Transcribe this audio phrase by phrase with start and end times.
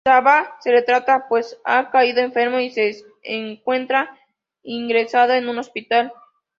[0.03, 4.17] Misawa se retrasa pues ha caído enfermo y se encuentra
[4.63, 6.11] ingresado en un hospital.